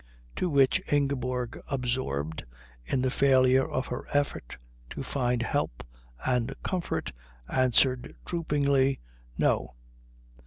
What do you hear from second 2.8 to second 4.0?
in the failure of